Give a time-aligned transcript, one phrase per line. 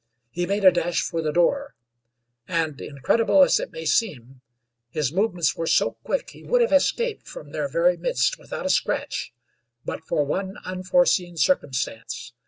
[0.31, 1.75] He made a dash for the door
[2.47, 4.41] and, incredible as it may seem,
[4.89, 8.71] his movements were so quick he would have escaped from their very midst without a
[8.71, 9.31] scratch
[9.85, 12.33] but for one unforeseen circumstance.